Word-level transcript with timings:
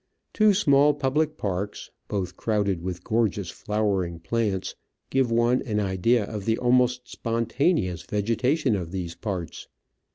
Two 0.33 0.55
small 0.55 0.95
public 0.95 1.37
parks, 1.37 1.91
both 2.07 2.35
crowded 2.35 2.81
with 2.81 3.03
gorgeous 3.03 3.51
flowering 3.51 4.17
plants, 4.19 4.73
give 5.11 5.29
one 5.29 5.61
an 5.61 5.79
idea 5.79 6.23
of 6.23 6.45
the 6.45 6.57
almost 6.57 7.07
spontaneous 7.07 8.01
vegetation 8.01 8.75
of 8.75 8.89
these 8.89 9.13
parts. 9.13 9.67